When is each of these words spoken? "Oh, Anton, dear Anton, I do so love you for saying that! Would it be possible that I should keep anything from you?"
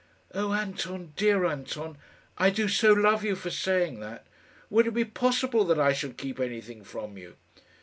"Oh, 0.33 0.51
Anton, 0.53 1.13
dear 1.15 1.45
Anton, 1.45 1.95
I 2.35 2.49
do 2.49 2.67
so 2.67 2.91
love 2.91 3.23
you 3.23 3.35
for 3.35 3.51
saying 3.51 3.99
that! 3.99 4.25
Would 4.71 4.87
it 4.87 4.95
be 4.95 5.05
possible 5.05 5.63
that 5.65 5.79
I 5.79 5.93
should 5.93 6.17
keep 6.17 6.39
anything 6.39 6.83
from 6.83 7.19
you?" 7.19 7.35